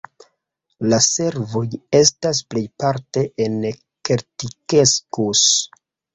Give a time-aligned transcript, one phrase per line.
[0.93, 1.63] La servoj
[1.99, 3.61] estas plejparte en
[4.09, 5.47] Keltinkeskus.